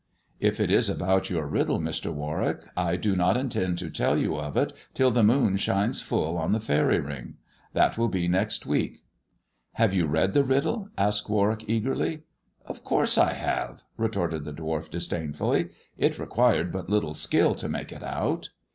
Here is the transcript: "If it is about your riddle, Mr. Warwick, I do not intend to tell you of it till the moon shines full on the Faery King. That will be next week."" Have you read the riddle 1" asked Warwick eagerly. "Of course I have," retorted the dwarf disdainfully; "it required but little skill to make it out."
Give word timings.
"If 0.39 0.59
it 0.59 0.71
is 0.71 0.89
about 0.89 1.29
your 1.29 1.45
riddle, 1.45 1.79
Mr. 1.79 2.11
Warwick, 2.11 2.61
I 2.75 2.95
do 2.95 3.15
not 3.15 3.37
intend 3.37 3.77
to 3.77 3.91
tell 3.91 4.17
you 4.17 4.35
of 4.35 4.57
it 4.57 4.73
till 4.95 5.11
the 5.11 5.21
moon 5.21 5.57
shines 5.57 6.01
full 6.01 6.37
on 6.39 6.53
the 6.53 6.59
Faery 6.59 6.99
King. 7.05 7.35
That 7.73 7.99
will 7.99 8.07
be 8.07 8.27
next 8.27 8.65
week."" 8.65 9.03
Have 9.73 9.93
you 9.93 10.07
read 10.07 10.33
the 10.33 10.43
riddle 10.43 10.79
1" 10.79 10.91
asked 10.97 11.29
Warwick 11.29 11.65
eagerly. 11.67 12.23
"Of 12.65 12.83
course 12.83 13.15
I 13.19 13.33
have," 13.33 13.83
retorted 13.95 14.43
the 14.43 14.53
dwarf 14.53 14.89
disdainfully; 14.89 15.69
"it 15.99 16.17
required 16.17 16.71
but 16.71 16.89
little 16.89 17.13
skill 17.13 17.53
to 17.53 17.69
make 17.69 17.91
it 17.91 18.01
out." 18.01 18.49